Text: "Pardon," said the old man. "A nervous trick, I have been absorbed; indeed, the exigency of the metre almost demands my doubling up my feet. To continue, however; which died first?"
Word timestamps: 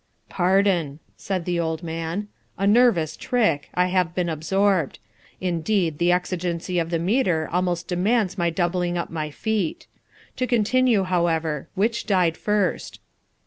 "Pardon," 0.29 0.97
said 1.15 1.45
the 1.45 1.59
old 1.59 1.83
man. 1.83 2.27
"A 2.57 2.65
nervous 2.65 3.15
trick, 3.15 3.69
I 3.75 3.85
have 3.89 4.15
been 4.15 4.29
absorbed; 4.29 4.97
indeed, 5.39 5.99
the 5.99 6.11
exigency 6.11 6.79
of 6.79 6.89
the 6.89 6.97
metre 6.97 7.47
almost 7.51 7.87
demands 7.87 8.35
my 8.35 8.49
doubling 8.49 8.97
up 8.97 9.11
my 9.11 9.29
feet. 9.29 9.85
To 10.37 10.47
continue, 10.47 11.03
however; 11.03 11.69
which 11.75 12.07
died 12.07 12.35
first?" 12.35 12.99